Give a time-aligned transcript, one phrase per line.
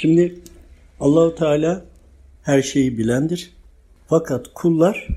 [0.00, 0.38] Şimdi
[1.00, 1.84] Allahu Teala
[2.42, 3.52] her şeyi bilendir.
[4.06, 5.08] Fakat kullar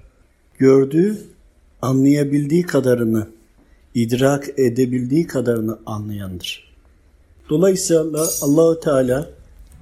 [0.57, 1.17] gördüğü,
[1.81, 3.27] anlayabildiği kadarını,
[3.95, 6.73] idrak edebildiği kadarını anlayandır.
[7.49, 9.29] Dolayısıyla Allahu Teala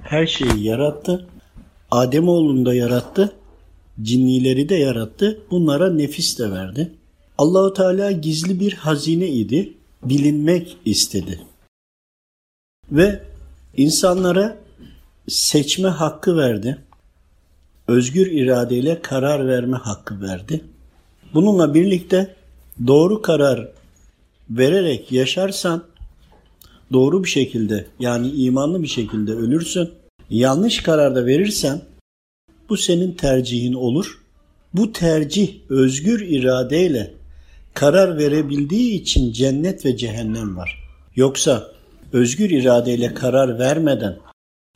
[0.02, 1.28] her şeyi yarattı.
[1.92, 3.36] Ademoğlunu da yarattı.
[4.02, 5.42] Cinnileri de yarattı.
[5.52, 6.92] Bunlara nefis de verdi.
[7.38, 9.74] Allahu Teala gizli bir hazine idi.
[10.04, 11.40] Bilinmek istedi.
[12.92, 13.22] Ve
[13.78, 14.58] insanlara
[15.30, 16.78] seçme hakkı verdi.
[17.88, 20.62] Özgür iradeyle karar verme hakkı verdi.
[21.34, 22.36] Bununla birlikte
[22.88, 23.68] doğru karar
[24.50, 25.84] vererek yaşarsan
[26.94, 29.90] doğru bir şekilde yani imanlı bir şekilde ölürsün.
[30.30, 31.82] Yanlış kararda verirsen
[32.70, 34.22] bu senin tercihin olur.
[34.73, 37.14] Bu tercih özgür iradeyle
[37.73, 40.84] karar verebildiği için cennet ve cehennem var.
[41.16, 41.72] Yoksa
[42.14, 44.18] özgür iradeyle karar vermeden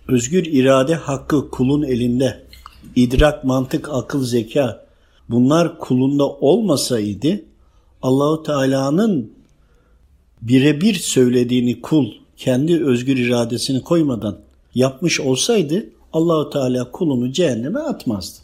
[0.08, 2.44] özgür irade hakkı kulun elinde
[2.96, 4.86] idrak, mantık, akıl, zeka
[5.30, 7.42] bunlar kulunda olmasaydı
[8.02, 9.34] Allahu Teala'nın
[10.42, 14.40] birebir söylediğini kul kendi özgür iradesini koymadan
[14.76, 18.40] yapmış olsaydı Allahu Teala kulunu cehenneme atmazdı.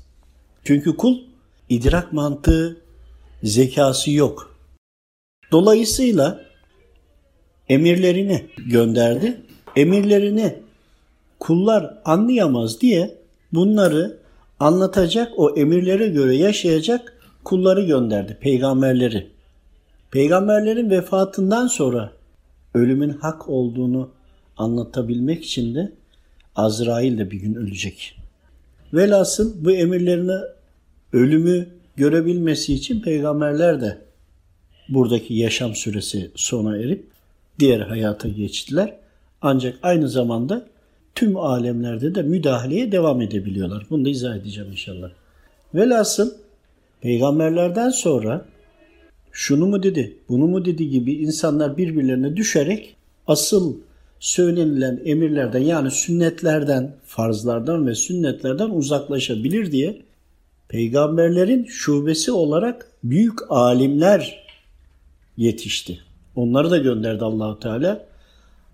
[0.64, 1.17] Çünkü kul
[1.70, 2.78] idrak mantığı,
[3.44, 4.55] zekası yok.
[5.52, 6.45] Dolayısıyla
[7.70, 9.42] emirlerini gönderdi.
[9.76, 10.55] Emirlerini
[11.40, 13.18] kullar anlayamaz diye
[13.54, 14.18] bunları
[14.59, 19.28] anlatacak, o emirlere göre yaşayacak kulları gönderdi, peygamberleri.
[20.12, 22.12] Peygamberlerin vefatından sonra
[22.73, 24.10] ölümün hak olduğunu
[24.58, 25.92] anlatabilmek için de
[26.56, 28.16] Azrail de bir gün ölecek.
[28.94, 30.38] Velhasıl bu emirlerine
[31.14, 33.98] ölümü görebilmesi için peygamberler de
[34.90, 37.08] buradaki yaşam süresi sona erip
[37.60, 38.95] diğer hayata geçtiler.
[39.42, 40.66] Ancak aynı zamanda
[41.20, 43.86] tüm alemlerde de müdahaleye devam edebiliyorlar.
[43.89, 45.09] Bunu da izah edeceğim inşallah.
[45.76, 46.31] Velhasıl
[47.02, 48.45] peygamberlerden sonra
[49.32, 52.95] şunu mu dedi, bunu mu dedi gibi insanlar birbirlerine düşerek
[53.27, 53.76] asıl
[54.20, 60.02] söylenilen emirlerden yani sünnetlerden, farzlardan ve sünnetlerden uzaklaşabilir diye
[60.67, 64.45] peygamberlerin şubesi olarak büyük alimler
[65.38, 65.99] yetişti.
[66.36, 68.05] Onları da gönderdi Allahu Teala.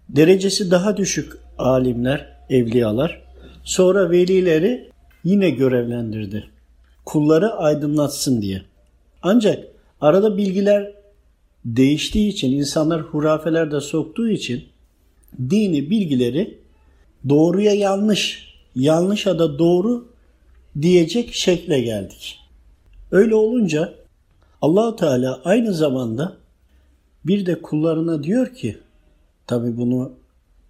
[0.09, 3.21] Derecesi daha düşük alimler, evliyalar,
[3.63, 4.89] sonra velileri
[5.23, 6.49] yine görevlendirdi.
[7.05, 8.61] Kulları aydınlatsın diye.
[9.21, 9.67] Ancak
[10.01, 10.91] arada bilgiler
[11.65, 14.63] değiştiği için, insanlar hurafeler de soktuğu için
[15.49, 16.57] dini bilgileri
[17.29, 20.07] doğruya yanlış, yanlışa da doğru
[20.81, 22.39] diyecek şekle geldik.
[23.11, 23.93] Öyle olunca
[24.61, 26.37] Allahu Teala aynı zamanda
[27.25, 28.77] bir de kullarına diyor ki,
[29.47, 30.11] tabi bunu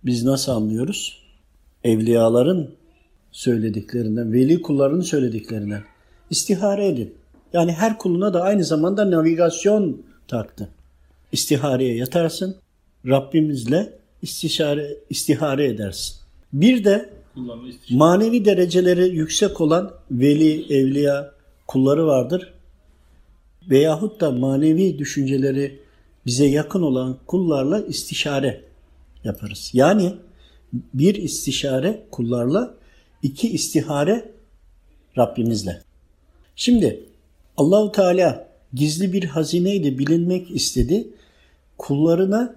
[0.06, 1.18] biz nasıl anlıyoruz?
[1.84, 2.70] Evliyaların
[3.32, 5.84] söylediklerinden, veli kullarının söylediklerinden
[6.30, 7.14] istihare edin.
[7.54, 10.70] Yani her kuluna da aynı zamanda navigasyon taktı.
[11.32, 12.56] İstihareye yatarsın,
[13.08, 16.16] Rabbimizle istişare, istihare edersin.
[16.54, 17.10] Bir de
[17.90, 21.32] manevi dereceleri yüksek olan veli, evliya
[21.68, 22.54] kulları vardır.
[23.70, 25.80] Veyahut da manevi düşünceleri
[26.26, 28.62] bize yakın olan kullarla istişare
[29.26, 29.72] yaparız.
[29.74, 30.14] Yani
[30.94, 32.74] bir istişare kullarla,
[33.24, 34.32] iki istihare
[35.18, 35.82] Rabbimizle.
[36.56, 37.04] Şimdi
[37.58, 41.08] Allahu Teala gizli bir hazineydi bilinmek istedi.
[41.78, 42.56] Kullarına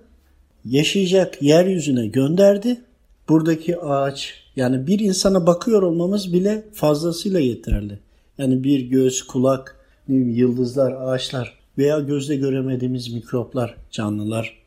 [0.65, 2.81] yaşayacak yeryüzüne gönderdi.
[3.29, 7.99] Buradaki ağaç yani bir insana bakıyor olmamız bile fazlasıyla yeterli.
[8.39, 9.77] Yani bir göz, kulak,
[10.09, 14.59] yıldızlar, ağaçlar veya gözle göremediğimiz mikroplar, canlılar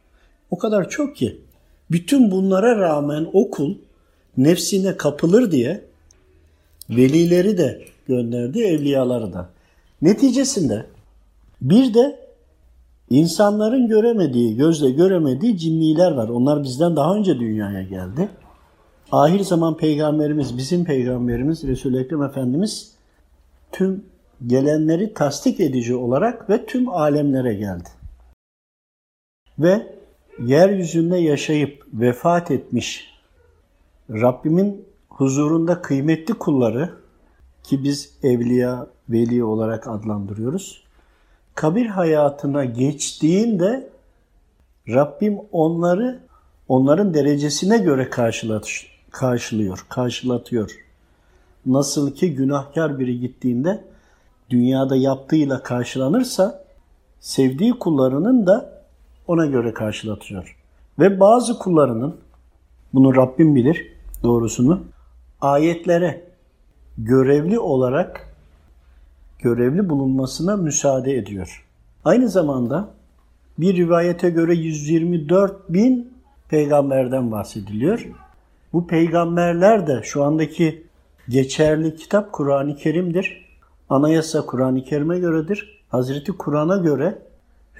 [0.51, 1.41] o kadar çok ki
[1.91, 3.75] bütün bunlara rağmen okul
[4.38, 5.81] nefsine kapılır diye
[6.90, 9.50] velileri de gönderdi, evliyaları da.
[10.01, 10.85] Neticesinde
[11.62, 12.19] bir de
[13.09, 16.30] insanların göremediği, gözle göremediği cinniler var.
[16.30, 18.30] Onlar bizden daha önce dünyaya geldi.
[19.12, 22.92] Ahir zaman peygamberimiz, bizim peygamberimiz Resul-i Ekrem Efendimiz
[23.71, 24.06] tüm
[24.48, 27.89] gelenleri tasdik edici olarak ve tüm alemlere geldi.
[29.60, 30.00] Ve
[30.46, 33.12] yeryüzünde yaşayıp vefat etmiş
[34.10, 36.90] Rabbimin huzurunda kıymetli kulları
[37.64, 40.84] ki biz evliya, veli olarak adlandırıyoruz.
[41.56, 43.90] Kabir hayatına geçtiğinde
[44.88, 46.20] Rabbim onları
[46.68, 48.10] onların derecesine göre
[49.12, 50.72] karşılıyor, karşılatıyor.
[51.66, 53.84] Nasıl ki günahkar biri gittiğinde
[54.50, 56.66] dünyada yaptığıyla karşılanırsa
[57.20, 58.81] sevdiği kullarının da
[59.27, 60.57] ona göre karşılatıyor.
[61.00, 62.15] Ve bazı kullarının,
[62.94, 63.88] bunu Rabbim bilir
[64.23, 64.81] doğrusunu,
[65.41, 66.23] ayetlere
[66.97, 68.35] görevli olarak
[69.39, 71.65] görevli bulunmasına müsaade ediyor.
[72.06, 72.89] Aynı zamanda
[73.57, 76.13] bir rivayete göre 124 bin
[76.50, 78.07] peygamberden bahsediliyor.
[78.73, 80.83] Bu peygamberler de şu andaki
[81.29, 83.45] geçerli kitap Kur'an-ı Kerim'dir.
[83.89, 85.81] Anayasa Kur'an-ı Kerim'e göredir.
[85.89, 87.18] Hazreti Kur'an'a göre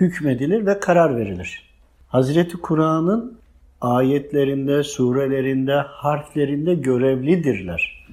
[0.02, 1.64] hükmedilir ve karar verilir.
[2.08, 3.38] Hazreti Kur'an'ın
[3.82, 8.08] ayetlerinde, surelerinde, harflerinde görevlidirler.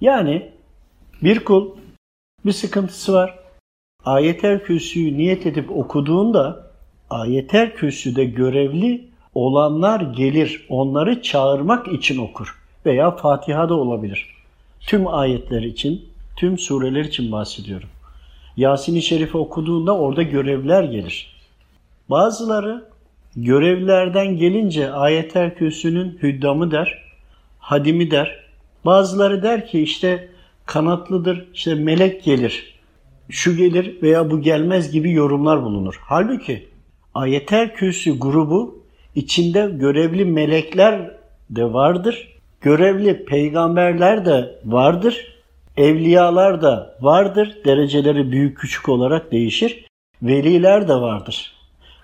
[0.00, 0.50] Yani
[1.22, 1.70] bir kul
[2.46, 3.38] bir sıkıntısı var.
[4.04, 6.70] Ayetel Kürsü'yü niyet edip okuduğunda
[7.10, 10.66] Ayetel Kürsü'de görevli olanlar gelir.
[10.68, 12.60] Onları çağırmak için okur.
[12.86, 14.26] Veya Fatiha'da olabilir.
[14.80, 16.04] Tüm ayetler için,
[16.36, 17.88] tüm sureler için bahsediyorum.
[18.60, 21.36] Yasin-i Şerif'i okuduğunda orada görevler gelir.
[22.10, 22.84] Bazıları
[23.36, 27.02] görevlerden gelince ayetel kürsünün hüddamı der,
[27.58, 28.44] hadimi der.
[28.84, 30.28] Bazıları der ki işte
[30.66, 32.74] kanatlıdır, işte melek gelir,
[33.28, 36.00] şu gelir veya bu gelmez gibi yorumlar bulunur.
[36.02, 36.68] Halbuki
[37.14, 38.82] ayetel kürsü grubu
[39.14, 41.10] içinde görevli melekler
[41.50, 42.28] de vardır.
[42.60, 45.39] Görevli peygamberler de vardır.
[45.80, 47.58] Evliyalar da vardır.
[47.64, 49.84] Dereceleri büyük küçük olarak değişir.
[50.22, 51.52] Veliler de vardır.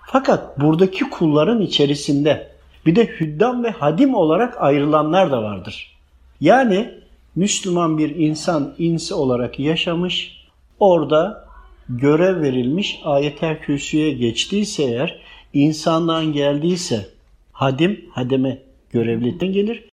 [0.05, 2.51] Fakat buradaki kulların içerisinde
[2.85, 5.97] bir de hüddam ve hadim olarak ayrılanlar da vardır.
[6.41, 6.89] Yani
[7.35, 10.47] Müslüman bir insan insi olarak yaşamış,
[10.79, 11.47] orada
[11.89, 15.21] görev verilmiş ayetel kürsüye geçtiyse eğer,
[15.53, 17.09] insandan geldiyse
[17.51, 18.59] hadim, hademe
[18.91, 19.89] görevlilikten gelir.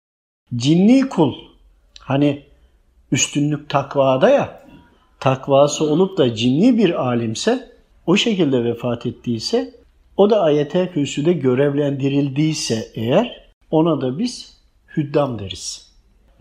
[0.56, 1.34] Cinni kul,
[2.00, 2.42] hani
[3.14, 4.62] üstünlük takvada ya,
[5.20, 7.68] takvası olup da cinni bir alimse,
[8.06, 9.74] o şekilde vefat ettiyse,
[10.16, 14.60] o da ayetel kürsüde görevlendirildiyse eğer, ona da biz
[14.96, 15.92] hüddam deriz.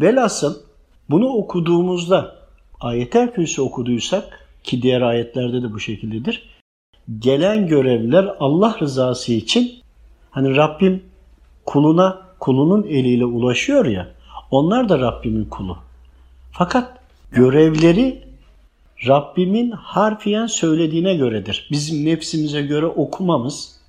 [0.02, 0.56] Velhasıl
[1.10, 2.36] bunu okuduğumuzda
[2.80, 6.50] ayetel kürsü okuduysak ki diğer ayetlerde de bu şekildedir.
[7.20, 9.72] Gelen görevler Allah rızası için
[10.32, 11.04] hani Rabbim
[11.66, 14.08] kuluna kulunun eliyle ulaşıyor ya
[14.52, 15.78] onlar da Rabbimin kulu.
[16.54, 17.00] Fakat
[17.32, 18.24] görevleri
[19.08, 21.68] Rabbimin harfiyen söylediğine göredir.
[21.72, 23.80] Bizim nefsimize göre okumamız,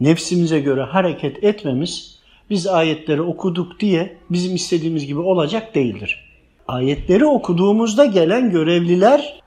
[0.00, 2.18] nefsimize göre hareket etmemiz
[2.50, 6.24] biz ayetleri okuduk diye bizim istediğimiz gibi olacak değildir.
[6.68, 9.40] Ayetleri okuduğumuzda gelen görevliler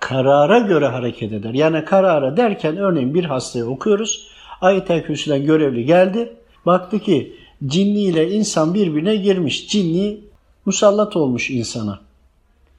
[0.00, 1.54] karara göre hareket eder.
[1.54, 4.28] Yani karara derken örneğin bir hastaya okuyoruz.
[4.60, 6.32] Ayet-el Kürsü'den görevli geldi.
[6.66, 7.36] Baktı ki
[7.66, 9.68] cinni ile insan birbirine girmiş.
[9.68, 10.20] Cinni
[10.66, 12.00] musallat olmuş insana.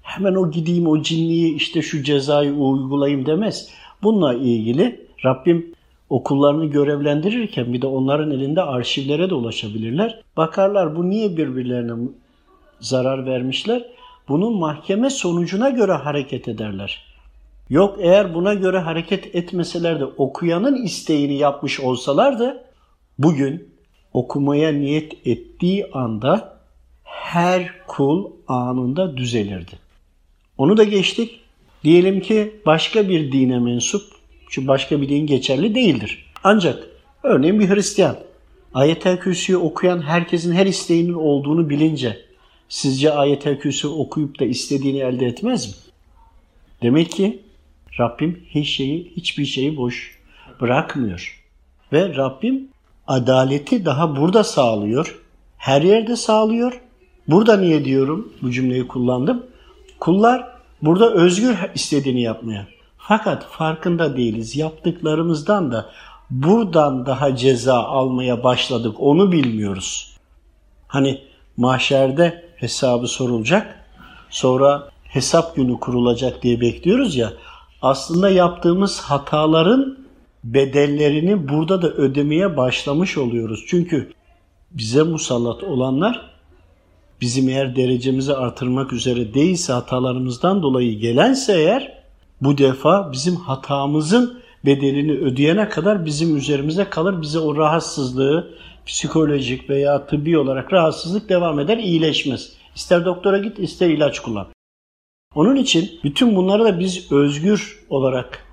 [0.01, 3.69] Hemen o gideyim o cinniyi işte şu cezayı uygulayayım demez.
[4.03, 5.73] Bununla ilgili Rabbim
[6.09, 10.21] okullarını görevlendirirken bir de onların elinde arşivlere de ulaşabilirler.
[10.37, 12.09] Bakarlar bu niye birbirlerine
[12.79, 13.85] zarar vermişler?
[14.27, 17.03] Bunun mahkeme sonucuna göre hareket ederler.
[17.69, 22.63] Yok eğer buna göre hareket etmeseler de okuyanın isteğini yapmış olsalardı
[23.19, 23.67] bugün
[24.13, 26.52] okumaya niyet ettiği anda
[27.13, 29.71] her kul anında düzelirdi.
[30.57, 31.39] Onu da geçtik.
[31.83, 34.03] Diyelim ki başka bir dine mensup,
[34.49, 36.25] şu başka bir din geçerli değildir.
[36.43, 36.87] Ancak
[37.23, 38.17] örneğin bir Hristiyan,
[38.73, 42.25] Ayet-el Kürsü'yü okuyan herkesin her isteğinin olduğunu bilince
[42.69, 45.73] sizce Ayet-el Kürsü okuyup da istediğini elde etmez mi?
[46.81, 47.39] Demek ki
[47.99, 50.19] Rabbim hiç şeyi, hiçbir şeyi boş
[50.61, 51.43] bırakmıyor.
[51.93, 52.67] Ve Rabbim
[53.07, 55.19] adaleti daha burada sağlıyor.
[55.57, 56.81] Her yerde sağlıyor.
[57.27, 59.45] Burada niye diyorum bu cümleyi kullandım?
[59.99, 60.47] Kullar
[60.81, 62.67] burada özgür istediğini yapmaya.
[62.97, 64.55] Fakat farkında değiliz.
[64.55, 65.89] Yaptıklarımızdan da
[66.29, 68.95] buradan daha ceza almaya başladık.
[68.99, 70.17] Onu bilmiyoruz.
[70.87, 71.21] Hani
[71.57, 73.79] mahşerde hesabı sorulacak.
[74.29, 77.33] Sonra hesap günü kurulacak diye bekliyoruz ya
[77.81, 79.97] aslında yaptığımız hataların
[80.43, 83.65] bedellerini burada da ödemeye başlamış oluyoruz.
[83.67, 84.13] Çünkü
[84.71, 86.32] bize musallat olanlar
[87.21, 92.03] bizim eğer derecemizi artırmak üzere değilse hatalarımızdan dolayı gelense eğer
[92.41, 97.21] bu defa bizim hatamızın bedelini ödeyene kadar bizim üzerimize kalır.
[97.21, 98.53] Bize o rahatsızlığı
[98.85, 102.53] psikolojik veya tıbbi olarak rahatsızlık devam eder, iyileşmez.
[102.75, 104.47] İster doktora git, ister ilaç kullan.
[105.35, 108.45] Onun için bütün bunları da biz özgür olarak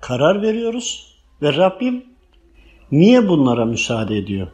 [0.00, 2.04] karar veriyoruz ve Rabbim
[2.92, 4.48] niye bunlara müsaade ediyor?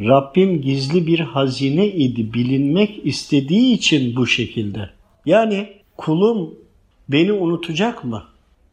[0.00, 4.90] Rabbim gizli bir hazine idi bilinmek istediği için bu şekilde.
[5.26, 6.54] Yani kulum
[7.08, 8.24] beni unutacak mı?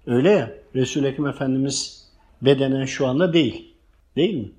[0.08, 2.08] Öyle ya Resul-i Ekrem Efendimiz
[2.42, 3.74] bedenen şu anda değil.
[4.16, 4.52] Değil mi?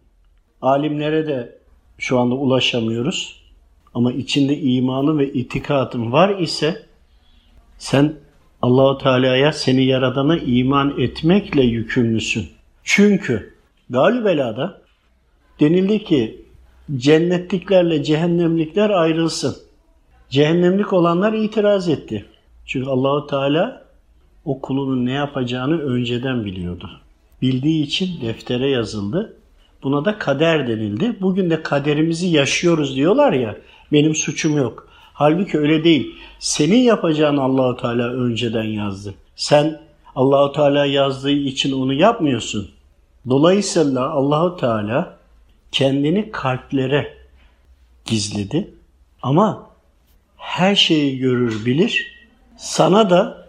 [0.63, 1.59] Alimlere de
[1.99, 3.43] şu anda ulaşamıyoruz.
[3.95, 6.87] ama içinde imanı ve itikadın var ise
[7.79, 8.15] sen
[8.63, 12.49] Allahu Teala'ya seni yaradana iman etmekle yükümlüsün.
[12.85, 13.55] Çünkü
[13.91, 14.83] galibelada
[15.61, 16.42] denildi ki
[16.97, 19.57] cennetliklerle cehennemlikler ayrılsın.
[20.31, 22.25] Cehennemlik olanlar itiraz etti.
[22.67, 23.83] Çünkü Allahu Teala
[24.45, 26.91] o kulunun ne yapacağını önceden biliyordu.
[27.43, 29.37] Bildiği için deftere yazıldı.
[29.83, 31.17] Buna da kader denildi.
[31.21, 33.57] Bugün de kaderimizi yaşıyoruz diyorlar ya.
[33.93, 34.89] Benim suçum yok.
[35.13, 36.15] Halbuki öyle değil.
[36.39, 39.15] Senin yapacağın Allahu Teala önceden yazdı.
[39.37, 39.81] Sen
[40.17, 42.69] Allahu Teala yazdığı için onu yapmıyorsun.
[43.29, 45.17] Dolayısıyla Allahu Teala
[45.73, 47.19] kendini kalplere
[48.05, 48.75] gizledi.
[49.23, 49.71] Ama
[50.37, 52.13] her şeyi görür bilir.
[52.57, 53.49] Sana da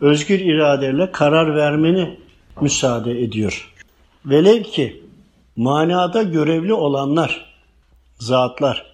[0.00, 2.18] özgür iradeyle karar vermeni
[2.60, 3.72] müsaade ediyor.
[4.26, 5.02] Velev ki
[5.56, 7.54] manada görevli olanlar,
[8.18, 8.86] zatlar,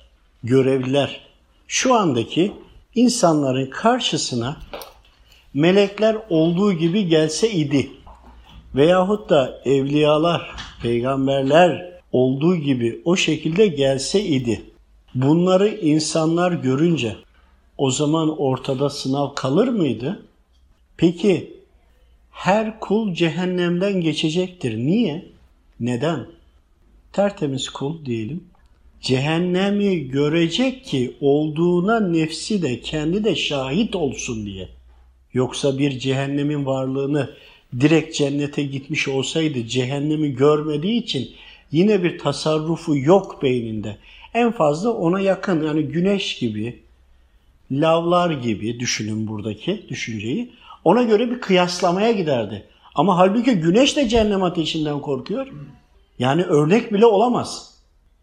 [0.43, 1.21] görevliler
[1.69, 2.53] şu andaki
[2.95, 4.57] insanların karşısına
[5.55, 7.91] melekler olduğu gibi gelse idi
[8.75, 14.63] veyahut da evliyalar, peygamberler olduğu gibi o şekilde gelse idi.
[15.15, 17.17] Bunları insanlar görünce
[17.79, 20.23] o zaman ortada sınav kalır mıydı?
[20.97, 21.59] Peki
[22.31, 24.77] her kul cehennemden geçecektir.
[24.77, 25.25] Niye?
[25.81, 26.27] Neden?
[27.13, 28.45] Tertemiz kul diyelim.
[29.01, 34.69] Cehennemi görecek ki olduğuna nefsi de kendi de şahit olsun diye.
[35.33, 37.31] Yoksa bir cehennemin varlığını
[37.81, 41.31] direkt cennete gitmiş olsaydı cehennemi görmediği için
[41.73, 43.97] yine bir tasarrufu yok beyninde.
[44.35, 46.83] En fazla ona yakın yani güneş gibi,
[47.71, 50.53] lavlar gibi düşünün buradaki düşünceyi.
[50.85, 52.65] Ona göre bir kıyaslamaya giderdi.
[52.95, 55.47] Ama halbuki güneş de cehennem ateşinden korkuyor.
[56.19, 57.75] Yani örnek bile olamaz.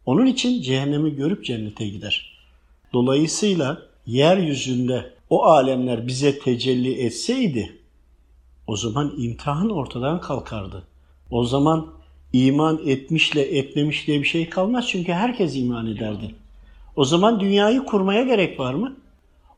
[0.06, 2.40] Onun için cehennemi görüp cennete gider.
[2.94, 7.78] Dolayısıyla yeryüzünde o alemler bize tecelli etseydi
[8.68, 10.84] o zaman imtihan ortadan kalkardı.
[11.32, 11.88] O zaman
[12.36, 16.36] iman etmişle etmemiş diye bir şey kalmaz çünkü herkes iman ederdi.
[16.96, 18.96] O zaman dünyayı kurmaya gerek var mı?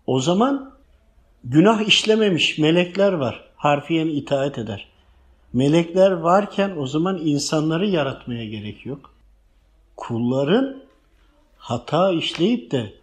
[0.08, 0.74] O zaman
[1.44, 3.44] günah işlememiş melekler var.
[3.56, 4.88] Harfiyen itaat eder.
[5.54, 9.14] Melekler varken o zaman insanları yaratmaya gerek yok.
[9.96, 10.84] Kulların
[11.58, 12.94] hata işleyip de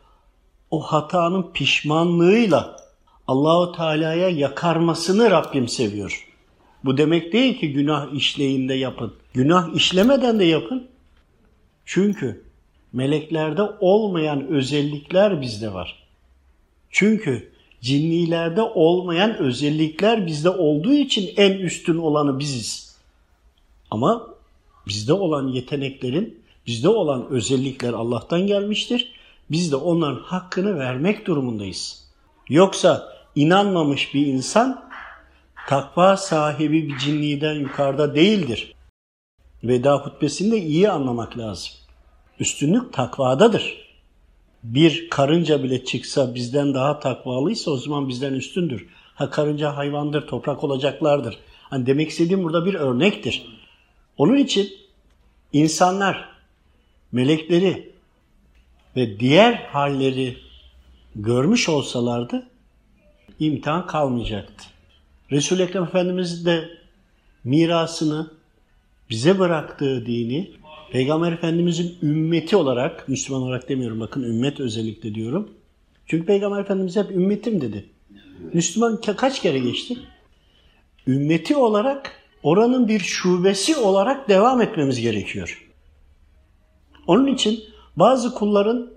[0.70, 2.76] o hatanın pişmanlığıyla
[3.28, 6.23] Allahu Teala'ya yakarmasını Rabbim seviyor.
[6.84, 9.14] Bu demek değil ki günah işleyinde yapın.
[9.34, 10.88] Günah işlemeden de yapın.
[11.84, 12.44] Çünkü
[12.92, 16.02] meleklerde olmayan özellikler bizde var.
[16.90, 22.96] Çünkü cinnilerde olmayan özellikler bizde olduğu için en üstün olanı biziz.
[23.90, 24.26] Ama
[24.88, 29.12] bizde olan yeteneklerin, bizde olan özellikler Allah'tan gelmiştir.
[29.50, 32.04] Biz de onların hakkını vermek durumundayız.
[32.48, 34.84] Yoksa inanmamış bir insan
[35.66, 38.74] takva sahibi bir cinniden yukarıda değildir.
[39.64, 41.72] Veda hutbesini de iyi anlamak lazım.
[42.40, 43.84] Üstünlük takvadadır.
[44.62, 48.88] Bir karınca bile çıksa bizden daha takvalıysa o zaman bizden üstündür.
[49.14, 51.38] Ha karınca hayvandır, toprak olacaklardır.
[51.62, 53.46] Hani demek istediğim burada bir örnektir.
[54.18, 54.68] Onun için
[55.52, 56.28] insanlar
[57.12, 57.92] melekleri
[58.96, 60.36] ve diğer halleri
[61.16, 62.46] görmüş olsalardı
[63.40, 64.73] imtihan kalmayacaktı.
[65.34, 66.68] Resul-i Ekrem Efendimiz de
[67.44, 68.30] mirasını
[69.10, 70.50] bize bıraktığı dini
[70.92, 75.50] Peygamber Efendimizin ümmeti olarak, Müslüman olarak demiyorum bakın ümmet özellikle diyorum.
[76.06, 77.84] Çünkü Peygamber Efendimiz hep ümmetim dedi.
[78.52, 79.98] Müslüman kaç kere geçti?
[81.06, 82.12] Ümmeti olarak
[82.42, 85.68] oranın bir şubesi olarak devam etmemiz gerekiyor.
[87.06, 87.64] Onun için
[87.96, 88.90] bazı kulların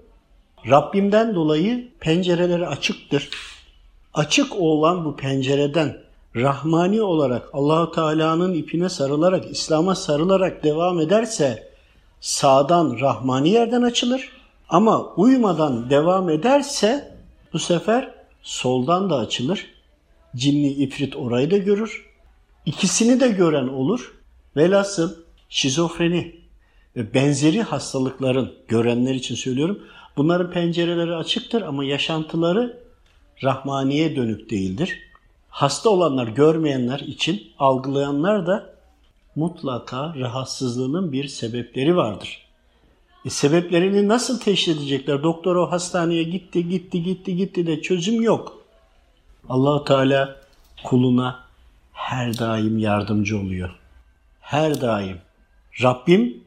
[0.70, 3.30] Rabbimden dolayı pencereleri açıktır.
[4.14, 6.07] Açık olan bu pencereden
[6.38, 11.72] rahmani olarak Allahu Teala'nın ipine sarılarak, İslam'a sarılarak devam ederse
[12.22, 14.30] sağdan rahmani yerden açılır.
[14.70, 17.18] Ama uymadan devam ederse
[17.54, 19.66] bu sefer soldan da açılır.
[20.36, 22.06] Cinni ifrit orayı da görür.
[22.66, 24.14] İkisini de gören olur.
[24.56, 25.16] Velhasıl
[25.50, 26.36] şizofreni
[26.96, 29.80] ve benzeri hastalıkların görenler için söylüyorum.
[30.18, 32.80] Bunların pencereleri açıktır ama yaşantıları
[33.44, 35.00] rahmaniye dönük değildir.
[35.58, 38.74] Hasta olanlar, görmeyenler için algılayanlar da
[39.36, 42.48] mutlaka rahatsızlığının bir sebepleri vardır.
[43.26, 45.24] E, sebeplerini nasıl teşhis edecekler?
[45.24, 48.58] Doktor o hastaneye gitti, gitti, gitti, gitti de çözüm yok.
[49.50, 50.36] Allahu Teala
[50.84, 51.44] kuluna
[51.94, 53.70] her daim yardımcı oluyor.
[54.40, 55.18] Her daim.
[55.84, 56.44] Rabbim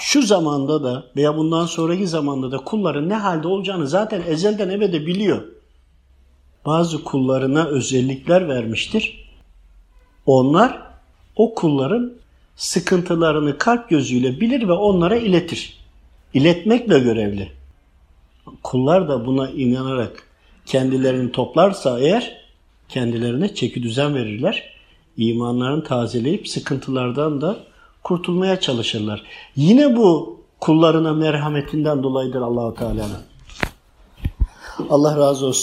[0.00, 5.06] şu zamanda da veya bundan sonraki zamanda da kulların ne halde olacağını zaten ezelden ebede
[5.06, 5.59] biliyor.
[6.66, 9.30] Bazı kullarına özellikler vermiştir.
[10.26, 10.82] Onlar
[11.36, 12.12] o kulların
[12.56, 15.80] sıkıntılarını kalp gözüyle bilir ve onlara iletir.
[16.34, 17.52] İletmekle görevli.
[18.62, 20.22] Kullar da buna inanarak
[20.66, 22.40] kendilerini toplarsa eğer
[22.88, 24.74] kendilerine çeki düzen verirler.
[25.16, 27.56] İmanlarını tazeleyip sıkıntılardan da
[28.02, 29.22] kurtulmaya çalışırlar.
[29.56, 33.22] Yine bu kullarına merhametinden dolayıdır Allahu Teala'nın.
[34.90, 35.60] Allah razı olsun.